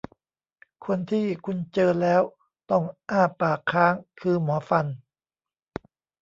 [0.85, 2.21] คนที่คุณเจอแล้ว
[2.71, 4.85] ต้องอ้าปากค้าง คือหมอฟัน